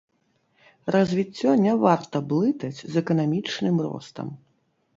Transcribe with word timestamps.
Развіццё 0.95 1.49
не 1.67 1.73
варта 1.85 2.23
блытаць 2.33 2.79
з 2.95 3.03
эканамічным 3.05 3.75
ростам. 3.87 4.27